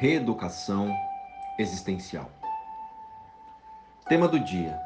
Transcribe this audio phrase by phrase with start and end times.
[0.00, 0.96] reeducação
[1.58, 2.30] existencial.
[4.08, 4.80] Tema do dia: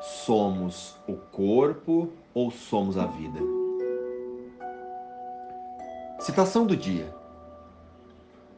[0.00, 3.38] Somos o corpo ou somos a vida?
[6.18, 7.14] Citação do dia: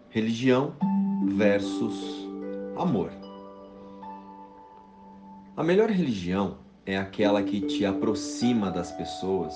[0.08, 0.72] Religião
[1.36, 2.26] versus
[2.78, 3.12] amor.
[5.58, 6.56] A melhor religião
[6.86, 9.54] é aquela que te aproxima das pessoas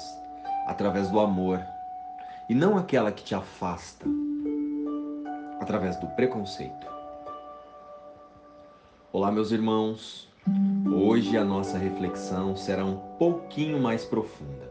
[0.67, 1.65] através do amor
[2.47, 4.07] e não aquela que te afasta
[5.65, 6.87] através do preconceito.
[9.11, 10.31] Olá, meus irmãos.
[10.95, 14.71] Hoje a nossa reflexão será um pouquinho mais profunda.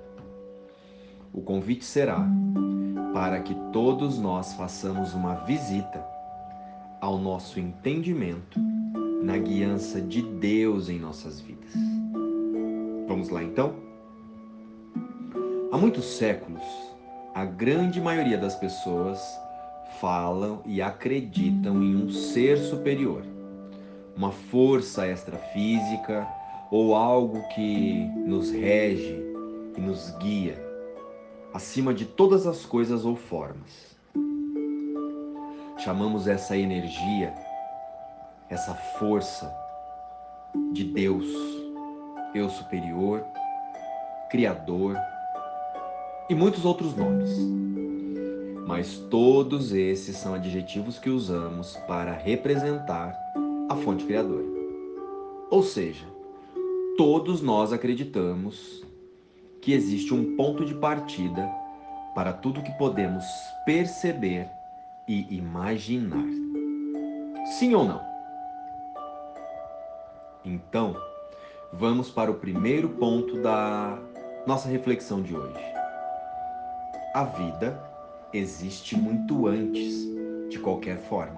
[1.33, 2.23] O convite será
[3.11, 6.05] para que todos nós façamos uma visita
[7.01, 8.59] ao nosso entendimento
[9.23, 11.73] na guiança de Deus em nossas vidas.
[13.07, 13.73] Vamos lá então?
[15.71, 16.61] Há muitos séculos,
[17.33, 19.19] a grande maioria das pessoas
[19.99, 23.23] falam e acreditam em um ser superior,
[24.15, 26.27] uma força extrafísica
[26.71, 29.21] ou algo que nos rege
[29.77, 30.61] e nos guia
[31.53, 33.95] acima de todas as coisas ou formas.
[35.77, 37.33] Chamamos essa energia,
[38.49, 39.53] essa força
[40.71, 41.27] de Deus,
[42.33, 43.23] eu superior,
[44.31, 44.97] Criador
[46.29, 47.29] e muitos outros nomes
[48.65, 53.17] mas todos esses são adjetivos que usamos para representar
[53.69, 54.45] a fonte criadora.
[55.49, 56.05] Ou seja,
[56.97, 58.83] todos nós acreditamos
[59.61, 61.49] que existe um ponto de partida
[62.15, 63.25] para tudo que podemos
[63.65, 64.47] perceber
[65.07, 66.25] e imaginar.
[67.57, 68.01] Sim ou não?
[70.45, 70.95] Então,
[71.71, 73.97] vamos para o primeiro ponto da
[74.45, 75.63] nossa reflexão de hoje.
[77.13, 77.92] A vida
[78.33, 80.07] existe muito antes
[80.49, 81.37] de qualquer forma.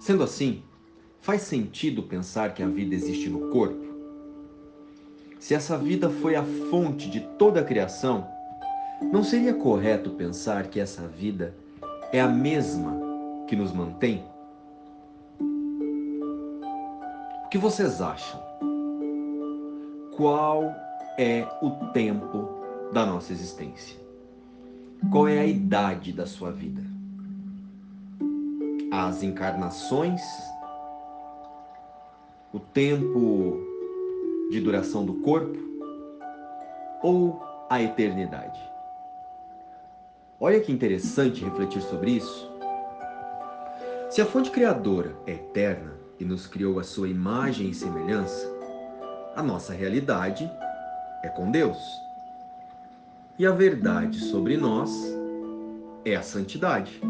[0.00, 0.62] Sendo assim,
[1.20, 3.86] faz sentido pensar que a vida existe no corpo?
[5.38, 8.26] Se essa vida foi a fonte de toda a criação,
[9.12, 11.54] não seria correto pensar que essa vida
[12.12, 12.98] é a mesma
[13.46, 14.24] que nos mantém?
[17.44, 18.42] O que vocês acham?
[20.16, 20.64] Qual
[21.16, 22.48] é o tempo
[22.92, 24.07] da nossa existência?
[25.10, 26.82] Qual é a idade da sua vida?
[28.92, 30.20] As encarnações?
[32.52, 33.58] O tempo
[34.50, 35.56] de duração do corpo?
[37.02, 38.60] Ou a eternidade?
[40.38, 42.50] Olha que interessante refletir sobre isso.
[44.10, 48.46] Se a fonte criadora é eterna e nos criou a sua imagem e semelhança,
[49.34, 50.50] a nossa realidade
[51.22, 52.07] é com Deus.
[53.38, 54.90] E a verdade sobre nós
[56.04, 57.00] é a santidade,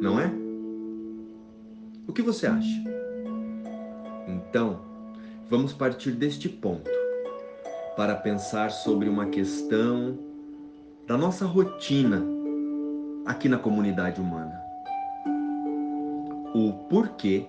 [0.00, 0.28] não é?
[2.08, 2.82] O que você acha?
[4.26, 4.80] Então,
[5.48, 6.90] vamos partir deste ponto
[7.96, 10.18] para pensar sobre uma questão
[11.06, 12.20] da nossa rotina
[13.24, 14.60] aqui na comunidade humana.
[16.56, 17.46] O porquê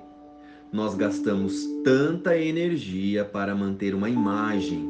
[0.72, 4.88] nós gastamos tanta energia para manter uma imagem,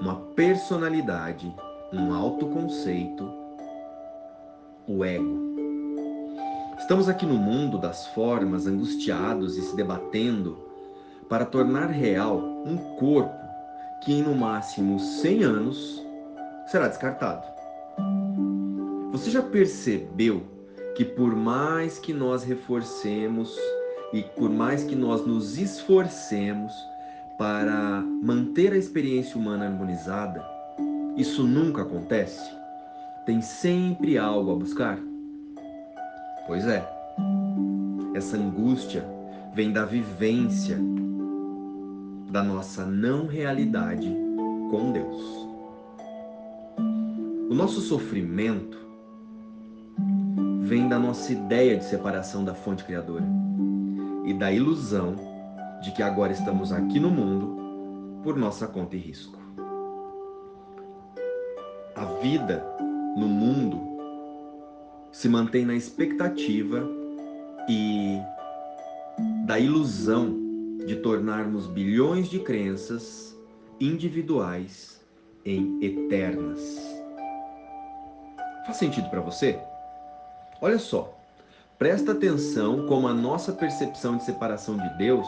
[0.00, 1.54] uma personalidade
[1.98, 3.30] um autoconceito,
[4.86, 5.44] o ego.
[6.78, 10.58] Estamos aqui no mundo das formas, angustiados e se debatendo
[11.28, 13.44] para tornar real um corpo
[14.02, 16.04] que em no máximo 100 anos
[16.66, 17.46] será descartado.
[19.12, 20.42] Você já percebeu
[20.96, 23.56] que por mais que nós reforcemos
[24.12, 26.72] e por mais que nós nos esforcemos
[27.38, 30.53] para manter a experiência humana harmonizada,
[31.16, 32.50] isso nunca acontece?
[33.24, 34.98] Tem sempre algo a buscar?
[36.46, 36.84] Pois é.
[38.14, 39.04] Essa angústia
[39.54, 40.76] vem da vivência
[42.30, 44.12] da nossa não realidade
[44.70, 45.22] com Deus.
[47.48, 48.76] O nosso sofrimento
[50.62, 53.24] vem da nossa ideia de separação da fonte criadora
[54.24, 55.14] e da ilusão
[55.80, 59.43] de que agora estamos aqui no mundo por nossa conta e risco
[61.94, 62.64] a vida
[63.16, 63.80] no mundo
[65.12, 66.88] se mantém na expectativa
[67.68, 68.18] e
[69.46, 70.36] da ilusão
[70.86, 73.36] de tornarmos bilhões de crenças
[73.80, 75.00] individuais
[75.44, 76.60] em eternas.
[78.66, 79.58] Faz sentido para você?
[80.60, 81.16] Olha só,
[81.78, 85.26] presta atenção como a nossa percepção de separação de Deus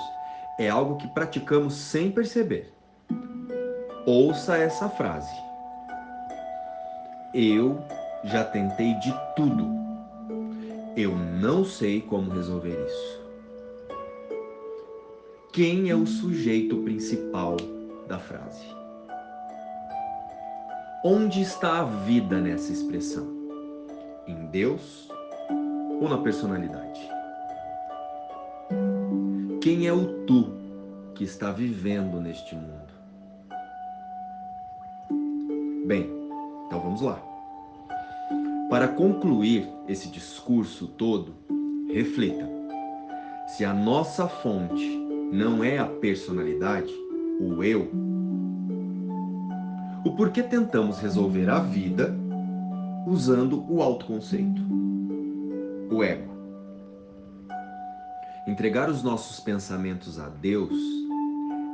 [0.59, 2.73] é algo que praticamos sem perceber.
[4.07, 5.47] Ouça essa frase.
[7.38, 7.79] Eu
[8.25, 9.69] já tentei de tudo.
[10.97, 13.21] Eu não sei como resolver isso.
[15.53, 17.59] Quem é o sujeito principal
[18.09, 18.65] da frase?
[21.05, 23.27] Onde está a vida nessa expressão?
[24.27, 25.11] Em Deus
[26.00, 27.06] ou na personalidade?
[29.61, 30.55] Quem é o tu
[31.15, 32.94] que está vivendo neste mundo?
[35.87, 36.17] Bem,
[36.67, 37.25] então vamos lá.
[38.76, 41.34] Para concluir esse discurso todo,
[41.88, 42.46] reflita.
[43.46, 44.87] Se a nossa fonte
[45.32, 46.93] não é a personalidade,
[47.40, 47.90] o eu,
[50.05, 52.14] o porquê tentamos resolver a vida
[53.06, 54.61] usando o autoconceito,
[55.90, 56.34] o ego.
[58.46, 60.79] Entregar os nossos pensamentos a Deus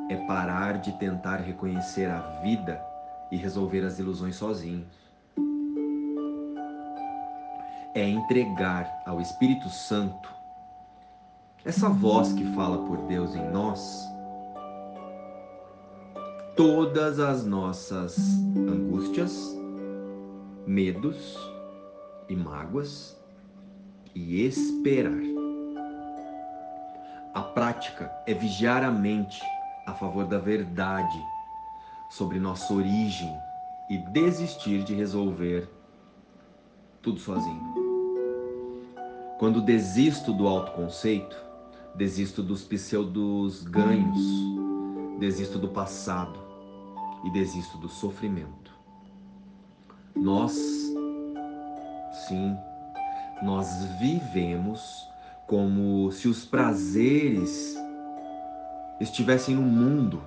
[0.08, 2.80] é parar de tentar reconhecer a vida
[3.32, 5.01] e resolver as ilusões sozinhos
[7.94, 10.32] é entregar ao Espírito Santo,
[11.64, 14.08] essa voz que fala por Deus em nós,
[16.56, 18.16] todas as nossas
[18.56, 19.56] angústias,
[20.66, 21.38] medos
[22.28, 23.16] e mágoas
[24.14, 25.20] e esperar.
[27.34, 29.42] A prática é vigiar a mente
[29.86, 31.18] a favor da verdade
[32.10, 33.34] sobre nossa origem
[33.88, 35.68] e desistir de resolver
[37.00, 37.71] tudo sozinho.
[39.42, 41.36] Quando desisto do autoconceito,
[41.96, 44.20] desisto dos pseudos ganhos,
[45.18, 46.38] desisto do passado
[47.24, 48.70] e desisto do sofrimento.
[50.14, 50.52] Nós,
[52.28, 52.56] sim,
[53.42, 53.66] nós
[53.98, 54.80] vivemos
[55.48, 57.76] como se os prazeres
[59.00, 60.22] estivessem no mundo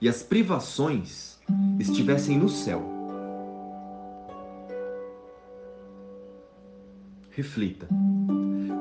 [0.00, 1.38] e as privações
[1.78, 2.93] estivessem no céu.
[7.36, 7.88] Reflita.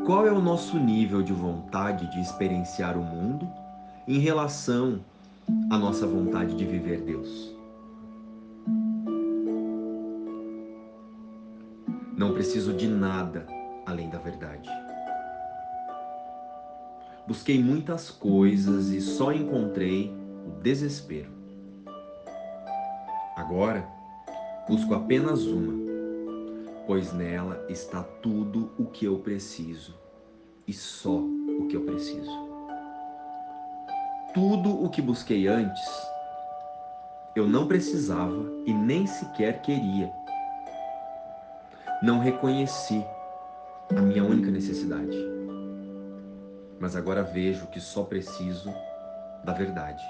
[0.06, 3.50] Qual é o nosso nível de vontade de experienciar o mundo
[4.08, 5.04] em relação
[5.72, 7.52] à nossa vontade de viver Deus?
[12.16, 13.48] Não preciso de nada
[13.88, 14.70] além da verdade.
[17.28, 20.14] Busquei muitas coisas e só encontrei
[20.46, 21.32] o desespero.
[23.36, 23.84] Agora,
[24.68, 25.83] busco apenas uma
[26.86, 29.96] pois nela está tudo o que eu preciso
[30.68, 32.32] e só o que eu preciso.
[34.34, 35.84] Tudo o que busquei antes,
[37.36, 40.12] eu não precisava e nem sequer queria.
[42.02, 43.06] Não reconheci
[43.96, 45.16] a minha única necessidade.
[46.80, 48.74] Mas agora vejo que só preciso
[49.46, 50.04] da verdade.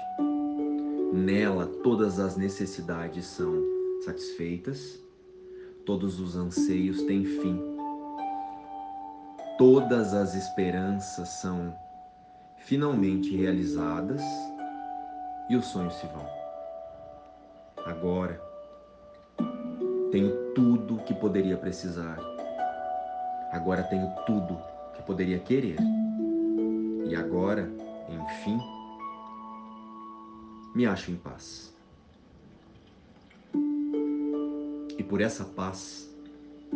[1.12, 3.62] Nela todas as necessidades são
[4.04, 5.03] satisfeitas
[5.84, 7.60] todos os anseios têm fim.
[9.58, 11.74] Todas as esperanças são
[12.56, 14.22] finalmente realizadas
[15.48, 16.26] e os sonhos se vão.
[17.84, 18.40] Agora
[20.10, 22.18] tenho tudo que poderia precisar.
[23.52, 24.58] Agora tenho tudo
[24.94, 25.76] que poderia querer.
[27.06, 27.70] E agora,
[28.08, 28.58] enfim,
[30.74, 31.73] me acho em paz.
[35.04, 36.10] E por essa paz,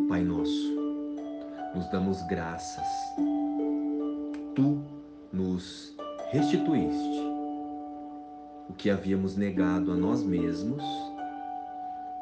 [0.07, 0.75] Pai nosso,
[1.73, 2.85] nos damos graças.
[4.53, 4.83] Tu
[5.33, 5.95] nos
[6.29, 7.23] restituíste
[8.69, 10.83] o que havíamos negado a nós mesmos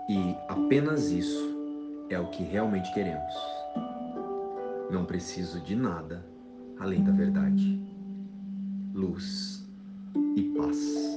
[0.10, 3.34] e apenas isso é o que realmente queremos.
[4.90, 6.26] Não preciso de nada
[6.80, 7.86] além da verdade,
[8.94, 9.70] luz
[10.38, 11.17] e paz.